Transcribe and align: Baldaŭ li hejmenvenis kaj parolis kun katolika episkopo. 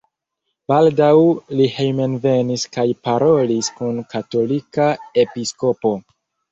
Baldaŭ 0.71 1.11
li 1.59 1.67
hejmenvenis 1.75 2.65
kaj 2.79 2.87
parolis 3.09 3.73
kun 3.79 4.05
katolika 4.17 4.93
episkopo. 5.27 5.99